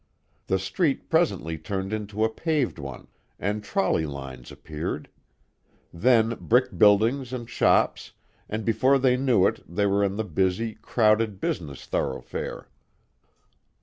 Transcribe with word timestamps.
The 0.47 0.57
street 0.57 1.11
presently 1.11 1.59
turned 1.59 1.93
into 1.93 2.23
a 2.23 2.29
paved 2.29 2.79
one, 2.79 3.05
and 3.37 3.63
trolley 3.63 4.07
lines 4.07 4.51
appeared; 4.51 5.09
then 5.93 6.39
brick 6.41 6.75
buildings 6.75 7.31
and 7.31 7.47
shops, 7.47 8.13
and 8.49 8.65
before 8.65 8.97
they 8.97 9.15
knew 9.15 9.45
it 9.45 9.61
they 9.69 9.85
were 9.85 10.03
in 10.03 10.15
the 10.15 10.23
busy, 10.23 10.73
crowded 10.73 11.39
business 11.39 11.85
thoroughfare. 11.85 12.67